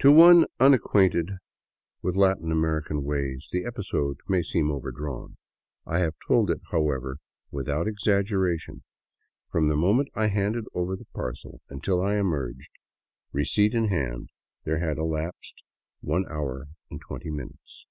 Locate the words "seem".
4.42-4.72